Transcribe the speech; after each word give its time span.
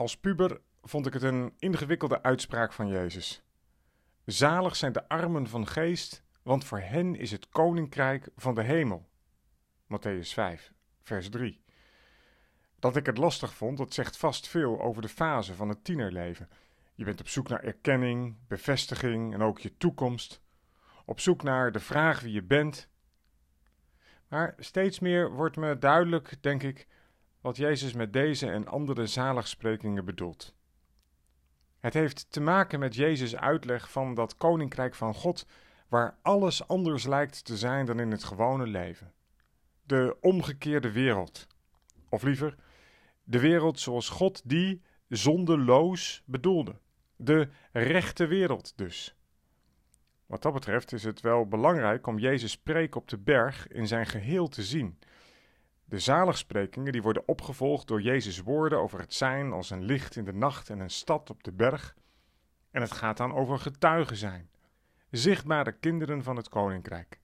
Als 0.00 0.16
puber 0.16 0.60
vond 0.82 1.06
ik 1.06 1.12
het 1.12 1.22
een 1.22 1.54
ingewikkelde 1.58 2.22
uitspraak 2.22 2.72
van 2.72 2.88
Jezus. 2.88 3.42
Zalig 4.24 4.76
zijn 4.76 4.92
de 4.92 5.08
armen 5.08 5.48
van 5.48 5.66
geest, 5.66 6.22
want 6.42 6.64
voor 6.64 6.80
hen 6.80 7.14
is 7.14 7.30
het 7.30 7.48
koninkrijk 7.48 8.28
van 8.36 8.54
de 8.54 8.62
hemel. 8.62 9.08
Matthäus 9.84 10.32
5, 10.32 10.72
vers 11.02 11.28
3. 11.28 11.64
Dat 12.78 12.96
ik 12.96 13.06
het 13.06 13.18
lastig 13.18 13.54
vond, 13.54 13.78
dat 13.78 13.94
zegt 13.94 14.16
vast 14.16 14.48
veel 14.48 14.80
over 14.80 15.02
de 15.02 15.08
fase 15.08 15.54
van 15.54 15.68
het 15.68 15.84
tienerleven. 15.84 16.48
Je 16.94 17.04
bent 17.04 17.20
op 17.20 17.28
zoek 17.28 17.48
naar 17.48 17.62
erkenning, 17.62 18.36
bevestiging 18.48 19.34
en 19.34 19.42
ook 19.42 19.58
je 19.58 19.76
toekomst. 19.76 20.42
Op 21.04 21.20
zoek 21.20 21.42
naar 21.42 21.72
de 21.72 21.80
vraag 21.80 22.20
wie 22.20 22.32
je 22.32 22.42
bent. 22.42 22.88
Maar 24.28 24.54
steeds 24.58 24.98
meer 24.98 25.32
wordt 25.32 25.56
me 25.56 25.78
duidelijk, 25.78 26.42
denk 26.42 26.62
ik, 26.62 26.86
wat 27.40 27.56
Jezus 27.56 27.92
met 27.92 28.12
deze 28.12 28.50
en 28.50 28.66
andere 28.66 29.06
zaligsprekingen 29.06 30.04
bedoelt. 30.04 30.54
Het 31.78 31.94
heeft 31.94 32.32
te 32.32 32.40
maken 32.40 32.78
met 32.78 32.94
Jezus' 32.94 33.36
uitleg 33.36 33.90
van 33.90 34.14
dat 34.14 34.36
koninkrijk 34.36 34.94
van 34.94 35.14
God, 35.14 35.46
waar 35.88 36.18
alles 36.22 36.68
anders 36.68 37.06
lijkt 37.06 37.44
te 37.44 37.56
zijn 37.56 37.86
dan 37.86 38.00
in 38.00 38.10
het 38.10 38.24
gewone 38.24 38.66
leven. 38.66 39.12
De 39.82 40.16
omgekeerde 40.20 40.92
wereld. 40.92 41.46
Of 42.08 42.22
liever, 42.22 42.54
de 43.24 43.40
wereld 43.40 43.80
zoals 43.80 44.08
God 44.08 44.42
die 44.44 44.82
zondeloos 45.08 46.22
bedoelde. 46.24 46.78
De 47.16 47.48
rechte 47.72 48.26
wereld 48.26 48.72
dus. 48.76 49.14
Wat 50.26 50.42
dat 50.42 50.52
betreft 50.52 50.92
is 50.92 51.04
het 51.04 51.20
wel 51.20 51.46
belangrijk 51.46 52.06
om 52.06 52.18
Jezus' 52.18 52.58
preek 52.58 52.94
op 52.94 53.08
de 53.08 53.18
berg 53.18 53.68
in 53.68 53.86
zijn 53.86 54.06
geheel 54.06 54.48
te 54.48 54.62
zien. 54.62 54.98
De 55.90 55.98
zaligsprekingen 55.98 56.92
die 56.92 57.02
worden 57.02 57.28
opgevolgd 57.28 57.86
door 57.86 58.02
Jezus' 58.02 58.40
woorden 58.40 58.78
over 58.78 58.98
het 58.98 59.14
zijn 59.14 59.52
als 59.52 59.70
een 59.70 59.82
licht 59.82 60.16
in 60.16 60.24
de 60.24 60.32
nacht 60.32 60.70
en 60.70 60.80
een 60.80 60.90
stad 60.90 61.30
op 61.30 61.44
de 61.44 61.52
berg. 61.52 61.96
En 62.70 62.80
het 62.80 62.92
gaat 62.92 63.16
dan 63.16 63.34
over 63.34 63.58
getuigen 63.58 64.16
zijn, 64.16 64.50
zichtbare 65.10 65.72
kinderen 65.72 66.22
van 66.22 66.36
het 66.36 66.48
koninkrijk. 66.48 67.20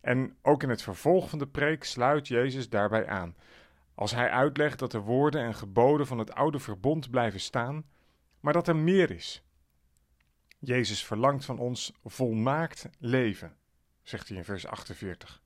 En 0.00 0.36
ook 0.42 0.62
in 0.62 0.68
het 0.68 0.82
vervolg 0.82 1.30
van 1.30 1.38
de 1.38 1.46
preek 1.46 1.84
sluit 1.84 2.28
Jezus 2.28 2.68
daarbij 2.68 3.06
aan. 3.06 3.36
Als 3.94 4.12
hij 4.12 4.30
uitlegt 4.30 4.78
dat 4.78 4.90
de 4.90 5.00
woorden 5.00 5.42
en 5.42 5.54
geboden 5.54 6.06
van 6.06 6.18
het 6.18 6.32
oude 6.32 6.58
verbond 6.58 7.10
blijven 7.10 7.40
staan, 7.40 7.84
maar 8.40 8.52
dat 8.52 8.68
er 8.68 8.76
meer 8.76 9.10
is. 9.10 9.44
Jezus 10.58 11.04
verlangt 11.04 11.44
van 11.44 11.58
ons 11.58 11.92
volmaakt 12.04 12.88
leven, 12.98 13.56
zegt 14.02 14.28
hij 14.28 14.36
in 14.36 14.44
vers 14.44 14.66
48. 14.66 15.44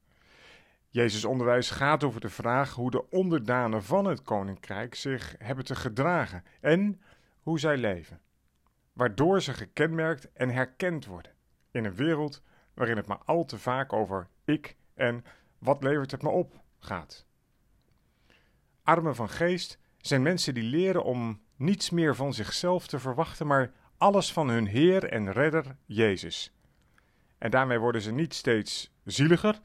Jezus' 0.92 1.24
onderwijs 1.24 1.70
gaat 1.70 2.04
over 2.04 2.20
de 2.20 2.28
vraag 2.28 2.74
hoe 2.74 2.90
de 2.90 3.10
onderdanen 3.10 3.82
van 3.82 4.04
het 4.04 4.22
koninkrijk 4.22 4.94
zich 4.94 5.34
hebben 5.38 5.64
te 5.64 5.74
gedragen 5.74 6.44
en 6.60 7.00
hoe 7.40 7.58
zij 7.58 7.76
leven, 7.76 8.20
waardoor 8.92 9.42
ze 9.42 9.54
gekenmerkt 9.54 10.32
en 10.32 10.48
herkend 10.50 11.06
worden 11.06 11.32
in 11.70 11.84
een 11.84 11.94
wereld 11.94 12.42
waarin 12.74 12.96
het 12.96 13.06
maar 13.06 13.20
al 13.24 13.44
te 13.44 13.58
vaak 13.58 13.92
over 13.92 14.28
ik 14.44 14.76
en 14.94 15.24
wat 15.58 15.82
levert 15.82 16.10
het 16.10 16.22
me 16.22 16.28
op 16.28 16.60
gaat. 16.78 17.26
Armen 18.82 19.14
van 19.14 19.28
geest 19.28 19.78
zijn 19.98 20.22
mensen 20.22 20.54
die 20.54 20.62
leren 20.62 21.04
om 21.04 21.40
niets 21.56 21.90
meer 21.90 22.16
van 22.16 22.34
zichzelf 22.34 22.86
te 22.86 22.98
verwachten, 22.98 23.46
maar 23.46 23.72
alles 23.96 24.32
van 24.32 24.48
hun 24.48 24.66
Heer 24.66 25.04
en 25.04 25.32
Redder 25.32 25.76
Jezus. 25.86 26.54
En 27.38 27.50
daarmee 27.50 27.78
worden 27.78 28.02
ze 28.02 28.12
niet 28.12 28.34
steeds 28.34 28.92
zieliger, 29.04 29.60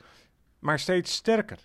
maar 0.65 0.79
steeds 0.79 1.13
sterker. 1.13 1.59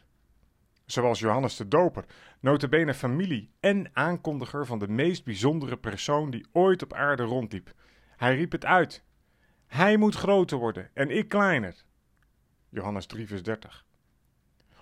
Zoals 0.87 1.19
Johannes 1.19 1.57
de 1.57 1.69
Doper, 1.69 2.05
notabene 2.41 2.95
familie 2.95 3.51
en 3.61 3.91
aankondiger 3.93 4.67
van 4.67 4.79
de 4.79 4.89
meest 4.89 5.25
bijzondere 5.25 5.77
persoon 5.77 6.31
die 6.31 6.47
ooit 6.53 6.83
op 6.83 6.93
aarde 6.93 7.23
rondliep. 7.23 7.73
Hij 8.17 8.37
riep 8.37 8.53
het 8.53 8.65
uit. 8.65 9.05
Hij 9.67 9.97
moet 9.97 10.15
groter 10.15 10.59
worden 10.59 10.91
en 10.95 11.11
ik 11.11 11.29
kleiner. 11.29 11.85
Johannes 12.69 13.07
3 13.07 13.27
vers 13.27 13.43
30. 13.43 13.85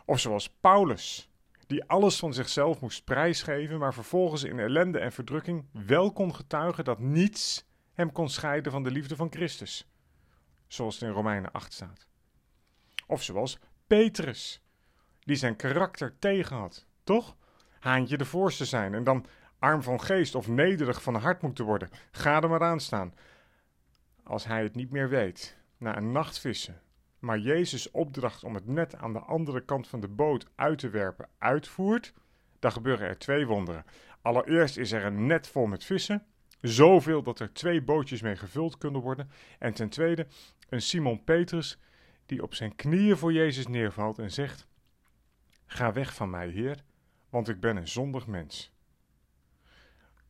Of 0.04 0.20
zoals 0.20 0.50
Paulus, 0.50 1.30
die 1.66 1.84
alles 1.84 2.18
van 2.18 2.34
zichzelf 2.34 2.80
moest 2.80 3.04
prijsgeven, 3.04 3.78
maar 3.78 3.94
vervolgens 3.94 4.42
in 4.44 4.58
ellende 4.58 4.98
en 4.98 5.12
verdrukking 5.12 5.66
wel 5.72 6.12
kon 6.12 6.34
getuigen 6.34 6.84
dat 6.84 6.98
niets 6.98 7.66
hem 7.92 8.12
kon 8.12 8.28
scheiden 8.28 8.72
van 8.72 8.82
de 8.82 8.90
liefde 8.90 9.16
van 9.16 9.30
Christus. 9.30 9.88
Zoals 10.66 10.94
het 10.94 11.08
in 11.08 11.14
Romeinen 11.14 11.52
8 11.52 11.72
staat. 11.72 12.06
Of 13.06 13.22
zoals 13.22 13.58
Petrus, 13.88 14.62
die 15.20 15.36
zijn 15.36 15.56
karakter 15.56 16.18
tegen 16.18 16.56
had, 16.56 16.86
toch? 17.04 17.36
Haantje 17.78 18.16
de 18.16 18.24
voorste 18.24 18.64
zijn 18.64 18.94
en 18.94 19.04
dan 19.04 19.26
arm 19.58 19.82
van 19.82 20.00
geest 20.00 20.34
of 20.34 20.48
nederig 20.48 21.02
van 21.02 21.14
hart 21.14 21.42
moeten 21.42 21.64
worden. 21.64 21.90
Ga 22.10 22.42
er 22.42 22.48
maar 22.48 22.62
aan 22.62 22.80
staan. 22.80 23.14
Als 24.22 24.44
hij 24.44 24.62
het 24.62 24.74
niet 24.74 24.90
meer 24.90 25.08
weet, 25.08 25.56
na 25.76 25.96
een 25.96 26.12
nacht 26.12 26.38
vissen, 26.38 26.80
maar 27.18 27.38
Jezus' 27.38 27.90
opdracht 27.90 28.44
om 28.44 28.54
het 28.54 28.66
net 28.66 28.94
aan 28.96 29.12
de 29.12 29.18
andere 29.18 29.64
kant 29.64 29.88
van 29.88 30.00
de 30.00 30.08
boot 30.08 30.46
uit 30.54 30.78
te 30.78 30.88
werpen 30.88 31.28
uitvoert, 31.38 32.12
dan 32.58 32.72
gebeuren 32.72 33.08
er 33.08 33.18
twee 33.18 33.46
wonderen. 33.46 33.84
Allereerst 34.22 34.76
is 34.76 34.92
er 34.92 35.04
een 35.04 35.26
net 35.26 35.46
vol 35.46 35.66
met 35.66 35.84
vissen, 35.84 36.26
zoveel 36.60 37.22
dat 37.22 37.40
er 37.40 37.52
twee 37.52 37.82
bootjes 37.82 38.22
mee 38.22 38.36
gevuld 38.36 38.78
kunnen 38.78 39.00
worden. 39.00 39.30
En 39.58 39.74
ten 39.74 39.88
tweede 39.88 40.26
een 40.68 40.82
Simon 40.82 41.24
Petrus 41.24 41.78
die 42.28 42.42
op 42.42 42.54
zijn 42.54 42.74
knieën 42.74 43.16
voor 43.16 43.32
Jezus 43.32 43.66
neervalt 43.66 44.18
en 44.18 44.30
zegt: 44.30 44.66
Ga 45.66 45.92
weg 45.92 46.14
van 46.14 46.30
mij, 46.30 46.48
Heer, 46.48 46.84
want 47.30 47.48
ik 47.48 47.60
ben 47.60 47.76
een 47.76 47.88
zondig 47.88 48.26
mens. 48.26 48.72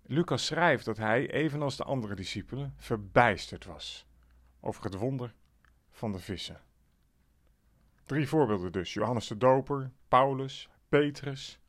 Lucas 0.03 0.47
schrijft 0.47 0.85
dat 0.85 0.97
hij, 0.97 1.31
evenals 1.31 1.77
de 1.77 1.85
andere 1.85 2.15
discipelen, 2.15 2.75
verbijsterd 2.77 3.65
was 3.65 4.07
over 4.61 4.85
het 4.85 4.95
wonder 4.95 5.35
van 5.91 6.13
de 6.13 6.19
vissen. 6.19 6.61
Drie 8.05 8.29
voorbeelden 8.29 8.73
dus: 8.73 8.93
Johannes 8.93 9.27
de 9.27 9.37
Doper, 9.37 9.91
Paulus, 10.09 10.69
Petrus 10.89 11.61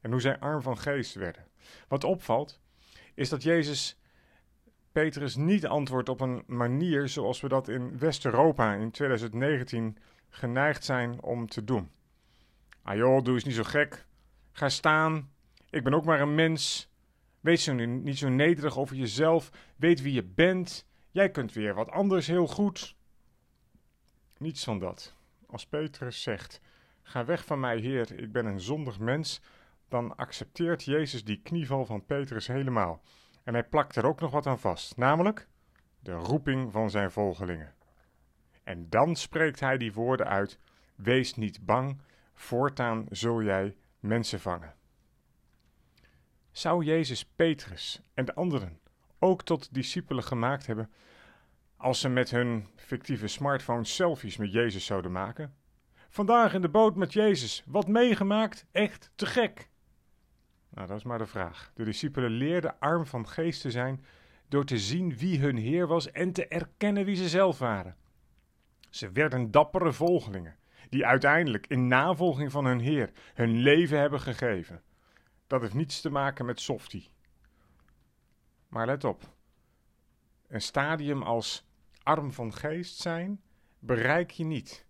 en 0.00 0.10
hoe 0.10 0.20
zij 0.20 0.38
arm 0.38 0.62
van 0.62 0.78
geest 0.78 1.14
werden. 1.14 1.46
Wat 1.88 2.04
opvalt, 2.04 2.60
is 3.14 3.28
dat 3.28 3.42
Jezus 3.42 3.98
Petrus 4.98 5.36
niet 5.36 5.66
antwoordt 5.66 6.08
op 6.08 6.20
een 6.20 6.42
manier 6.46 7.08
zoals 7.08 7.40
we 7.40 7.48
dat 7.48 7.68
in 7.68 7.98
West-Europa 7.98 8.74
in 8.74 8.90
2019 8.90 9.96
geneigd 10.28 10.84
zijn 10.84 11.22
om 11.22 11.46
te 11.46 11.64
doen. 11.64 11.90
Ah 12.82 12.96
joh, 12.96 13.24
doe 13.24 13.34
eens 13.34 13.44
niet 13.44 13.54
zo 13.54 13.62
gek. 13.62 14.06
Ga 14.52 14.68
staan. 14.68 15.30
Ik 15.70 15.84
ben 15.84 15.94
ook 15.94 16.04
maar 16.04 16.20
een 16.20 16.34
mens. 16.34 16.90
Wees 17.40 17.64
zo 17.64 17.72
niet 17.72 18.18
zo 18.18 18.28
nederig 18.28 18.78
over 18.78 18.96
jezelf. 18.96 19.50
Weet 19.76 20.02
wie 20.02 20.12
je 20.12 20.24
bent. 20.24 20.86
Jij 21.10 21.30
kunt 21.30 21.52
weer 21.52 21.74
wat 21.74 21.90
anders 21.90 22.26
heel 22.26 22.46
goed. 22.46 22.96
Niets 24.38 24.64
van 24.64 24.78
dat. 24.78 25.14
Als 25.46 25.66
Petrus 25.66 26.22
zegt: 26.22 26.60
Ga 27.02 27.24
weg 27.24 27.44
van 27.44 27.60
mij, 27.60 27.78
Heer, 27.78 28.18
ik 28.20 28.32
ben 28.32 28.46
een 28.46 28.60
zondig 28.60 28.98
mens, 28.98 29.40
dan 29.88 30.16
accepteert 30.16 30.84
Jezus 30.84 31.24
die 31.24 31.40
knieval 31.42 31.84
van 31.84 32.04
Petrus 32.06 32.46
helemaal. 32.46 33.02
En 33.48 33.54
hij 33.54 33.64
plakt 33.64 33.96
er 33.96 34.06
ook 34.06 34.20
nog 34.20 34.30
wat 34.30 34.46
aan 34.46 34.58
vast, 34.58 34.96
namelijk 34.96 35.48
de 36.00 36.12
roeping 36.12 36.72
van 36.72 36.90
zijn 36.90 37.10
volgelingen. 37.10 37.74
En 38.64 38.88
dan 38.88 39.16
spreekt 39.16 39.60
hij 39.60 39.78
die 39.78 39.92
woorden 39.92 40.26
uit: 40.26 40.58
Wees 40.94 41.34
niet 41.34 41.64
bang, 41.66 42.00
voortaan 42.34 43.06
zul 43.10 43.42
jij 43.42 43.76
mensen 44.00 44.40
vangen. 44.40 44.74
Zou 46.50 46.84
Jezus 46.84 47.24
Petrus 47.24 48.00
en 48.14 48.24
de 48.24 48.34
anderen 48.34 48.80
ook 49.18 49.42
tot 49.42 49.74
discipelen 49.74 50.24
gemaakt 50.24 50.66
hebben 50.66 50.92
als 51.76 52.00
ze 52.00 52.08
met 52.08 52.30
hun 52.30 52.68
fictieve 52.76 53.26
smartphone 53.26 53.84
selfies 53.84 54.36
met 54.36 54.52
Jezus 54.52 54.84
zouden 54.84 55.12
maken? 55.12 55.54
Vandaag 56.08 56.54
in 56.54 56.62
de 56.62 56.70
boot 56.70 56.96
met 56.96 57.12
Jezus, 57.12 57.62
wat 57.66 57.88
meegemaakt, 57.88 58.66
echt 58.72 59.12
te 59.14 59.26
gek. 59.26 59.67
Nou, 60.68 60.86
dat 60.86 60.96
is 60.96 61.04
maar 61.04 61.18
de 61.18 61.26
vraag. 61.26 61.70
De 61.74 61.84
discipelen 61.84 62.30
leerden 62.30 62.78
arm 62.78 63.06
van 63.06 63.28
geest 63.28 63.60
te 63.60 63.70
zijn 63.70 64.04
door 64.48 64.64
te 64.64 64.78
zien 64.78 65.16
wie 65.16 65.40
hun 65.40 65.56
Heer 65.56 65.86
was 65.86 66.10
en 66.10 66.32
te 66.32 66.46
erkennen 66.46 67.04
wie 67.04 67.16
ze 67.16 67.28
zelf 67.28 67.58
waren. 67.58 67.96
Ze 68.90 69.12
werden 69.12 69.50
dappere 69.50 69.92
volgelingen, 69.92 70.56
die 70.88 71.06
uiteindelijk 71.06 71.66
in 71.66 71.88
navolging 71.88 72.50
van 72.50 72.64
hun 72.64 72.80
Heer 72.80 73.12
hun 73.34 73.58
leven 73.58 73.98
hebben 73.98 74.20
gegeven. 74.20 74.82
Dat 75.46 75.60
heeft 75.60 75.74
niets 75.74 76.00
te 76.00 76.10
maken 76.10 76.46
met 76.46 76.60
softie. 76.60 77.10
Maar 78.68 78.86
let 78.86 79.04
op: 79.04 79.34
een 80.48 80.62
stadium 80.62 81.22
als 81.22 81.66
arm 82.02 82.32
van 82.32 82.54
geest 82.54 82.98
zijn 82.98 83.40
bereik 83.78 84.30
je 84.30 84.44
niet. 84.44 84.86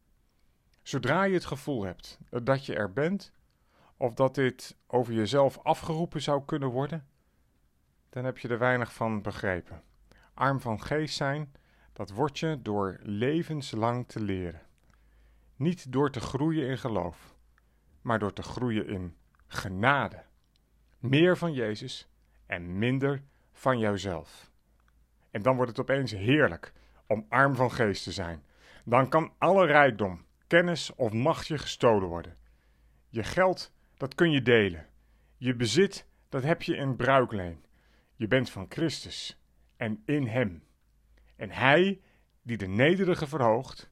Zodra 0.82 1.22
je 1.24 1.34
het 1.34 1.44
gevoel 1.44 1.84
hebt 1.84 2.18
dat 2.30 2.66
je 2.66 2.74
er 2.74 2.92
bent, 2.92 3.32
of 3.98 4.14
dat 4.14 4.34
dit 4.34 4.76
over 4.86 5.12
jezelf 5.12 5.58
afgeroepen 5.62 6.22
zou 6.22 6.44
kunnen 6.44 6.68
worden, 6.68 7.06
dan 8.10 8.24
heb 8.24 8.38
je 8.38 8.48
er 8.48 8.58
weinig 8.58 8.92
van 8.92 9.22
begrepen. 9.22 9.82
Arm 10.34 10.60
van 10.60 10.82
geest 10.82 11.16
zijn, 11.16 11.52
dat 11.92 12.10
word 12.10 12.38
je 12.38 12.62
door 12.62 12.98
levenslang 13.02 14.08
te 14.08 14.20
leren. 14.20 14.62
Niet 15.56 15.92
door 15.92 16.10
te 16.10 16.20
groeien 16.20 16.68
in 16.68 16.78
geloof, 16.78 17.34
maar 18.02 18.18
door 18.18 18.32
te 18.32 18.42
groeien 18.42 18.86
in 18.86 19.16
genade. 19.46 20.24
Meer 20.98 21.36
van 21.36 21.52
Jezus 21.52 22.08
en 22.46 22.78
minder 22.78 23.22
van 23.52 23.78
jouzelf. 23.78 24.50
En 25.30 25.42
dan 25.42 25.56
wordt 25.56 25.70
het 25.70 25.80
opeens 25.80 26.10
heerlijk 26.10 26.72
om 27.06 27.26
arm 27.28 27.54
van 27.54 27.72
geest 27.72 28.02
te 28.02 28.12
zijn. 28.12 28.44
Dan 28.84 29.08
kan 29.08 29.32
alle 29.38 29.66
rijkdom, 29.66 30.24
kennis 30.46 30.94
of 30.94 31.12
macht 31.12 31.46
je 31.46 31.58
gestolen 31.58 32.08
worden. 32.08 32.36
Je 33.08 33.22
geld, 33.22 33.72
dat 33.98 34.14
kun 34.14 34.30
je 34.30 34.42
delen. 34.42 34.86
Je 35.36 35.54
bezit, 35.54 36.06
dat 36.28 36.42
heb 36.42 36.62
je 36.62 36.76
in 36.76 36.96
bruikleen. 36.96 37.64
Je 38.14 38.26
bent 38.26 38.50
van 38.50 38.66
Christus 38.68 39.40
en 39.76 40.02
in 40.04 40.26
Hem. 40.26 40.62
En 41.36 41.50
Hij, 41.50 42.00
die 42.42 42.56
de 42.56 42.66
nederige 42.66 43.26
verhoogt, 43.26 43.90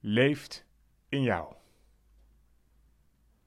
leeft 0.00 0.66
in 1.08 1.22
jou. 1.22 1.57